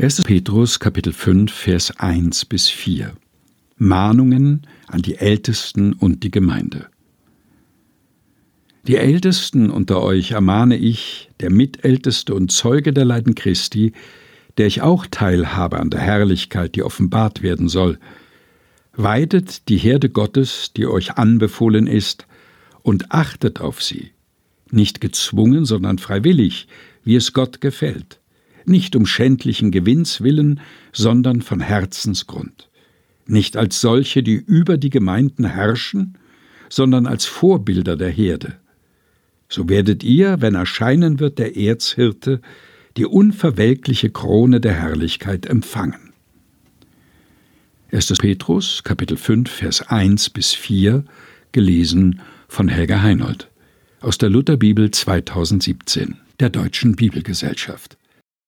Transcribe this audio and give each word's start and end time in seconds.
1. 0.00 0.22
Petrus 0.22 0.78
Kapitel 0.78 1.12
5 1.12 1.52
Vers 1.52 1.90
1 1.98 2.44
bis 2.44 2.68
4 2.68 3.14
Mahnungen 3.78 4.64
an 4.86 5.02
die 5.02 5.16
Ältesten 5.16 5.92
und 5.92 6.22
die 6.22 6.30
Gemeinde. 6.30 6.86
Die 8.86 8.94
Ältesten 8.94 9.70
unter 9.70 10.00
euch 10.00 10.30
ermahne 10.30 10.76
ich, 10.76 11.30
der 11.40 11.50
Mitälteste 11.50 12.32
und 12.32 12.52
Zeuge 12.52 12.92
der 12.92 13.06
Leiden 13.06 13.34
Christi, 13.34 13.92
der 14.56 14.68
ich 14.68 14.82
auch 14.82 15.04
teilhabe 15.04 15.80
an 15.80 15.90
der 15.90 16.00
Herrlichkeit, 16.00 16.76
die 16.76 16.84
offenbart 16.84 17.42
werden 17.42 17.68
soll. 17.68 17.98
Weidet 18.92 19.68
die 19.68 19.78
Herde 19.78 20.10
Gottes, 20.10 20.72
die 20.76 20.86
euch 20.86 21.14
anbefohlen 21.14 21.88
ist, 21.88 22.28
und 22.82 23.10
achtet 23.10 23.60
auf 23.60 23.82
sie, 23.82 24.12
nicht 24.70 25.00
gezwungen, 25.00 25.64
sondern 25.64 25.98
freiwillig, 25.98 26.68
wie 27.02 27.16
es 27.16 27.32
Gott 27.32 27.60
gefällt, 27.60 28.17
nicht 28.68 28.96
um 28.96 29.06
schändlichen 29.06 29.70
Gewinns 29.70 30.20
willen, 30.20 30.60
sondern 30.92 31.42
von 31.42 31.60
Herzensgrund, 31.60 32.68
nicht 33.26 33.56
als 33.56 33.80
solche, 33.80 34.22
die 34.22 34.34
über 34.34 34.76
die 34.76 34.90
Gemeinden 34.90 35.44
herrschen, 35.44 36.16
sondern 36.68 37.06
als 37.06 37.24
Vorbilder 37.24 37.96
der 37.96 38.10
Herde. 38.10 38.56
So 39.48 39.68
werdet 39.68 40.04
ihr, 40.04 40.40
wenn 40.40 40.54
erscheinen 40.54 41.20
wird 41.20 41.38
der 41.38 41.56
Erzhirte, 41.56 42.40
die 42.96 43.06
unverwelkliche 43.06 44.10
Krone 44.10 44.60
der 44.60 44.74
Herrlichkeit 44.74 45.46
empfangen. 45.46 46.12
1. 47.90 48.12
Petrus, 48.18 48.82
Kapitel 48.84 49.16
5, 49.16 49.50
Vers 49.50 49.82
1 49.88 50.30
bis 50.30 50.52
4, 50.52 51.04
gelesen 51.52 52.20
von 52.48 52.68
Helga 52.68 53.00
Heinold. 53.02 53.48
Aus 54.00 54.18
der 54.18 54.28
Lutherbibel 54.28 54.90
2017, 54.90 56.16
der 56.38 56.50
Deutschen 56.50 56.96
Bibelgesellschaft. 56.96 57.97